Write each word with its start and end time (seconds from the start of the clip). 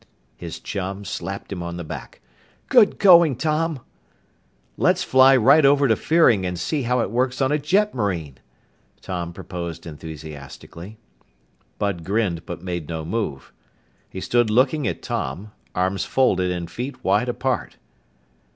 His 0.35 0.59
chum 0.59 1.05
slapped 1.05 1.51
him 1.51 1.61
on 1.61 1.77
the 1.77 1.83
back. 1.83 2.21
"Good 2.69 2.97
going, 2.97 3.35
Tom!" 3.35 3.81
"Let's 4.75 5.03
fly 5.03 5.37
right 5.37 5.63
over 5.63 5.87
to 5.87 5.95
Fearing 5.95 6.43
and 6.43 6.57
see 6.59 6.81
how 6.81 7.01
it 7.01 7.11
works 7.11 7.39
on 7.39 7.51
a 7.51 7.59
jetmarine!" 7.59 8.39
Tom 8.99 9.31
proposed 9.31 9.85
enthusiastically. 9.85 10.97
Bud 11.77 12.03
grinned 12.03 12.47
but 12.47 12.63
made 12.63 12.89
no 12.89 13.05
move. 13.05 13.53
He 14.09 14.21
stood 14.21 14.49
looking 14.49 14.87
at 14.87 15.03
Tom, 15.03 15.51
arms 15.75 16.03
folded 16.03 16.49
and 16.49 16.71
feet 16.71 17.03
wide 17.03 17.29
apart. 17.29 17.77